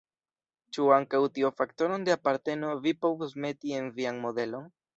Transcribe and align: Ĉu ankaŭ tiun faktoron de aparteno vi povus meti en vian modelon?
Ĉu 0.77 0.85
ankaŭ 0.95 1.19
tiun 1.35 1.53
faktoron 1.59 2.07
de 2.09 2.15
aparteno 2.15 2.73
vi 2.89 2.97
povus 3.07 3.39
meti 3.47 3.79
en 3.83 3.95
vian 4.01 4.23
modelon? 4.29 4.71